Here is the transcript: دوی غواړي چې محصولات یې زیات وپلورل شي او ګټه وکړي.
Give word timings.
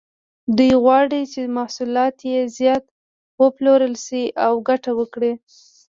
دوی 0.57 0.71
غواړي 0.83 1.21
چې 1.33 1.41
محصولات 1.57 2.15
یې 2.31 2.39
زیات 2.57 2.83
وپلورل 3.43 3.93
شي 4.05 4.23
او 4.45 4.53
ګټه 4.69 4.91
وکړي. 4.99 5.33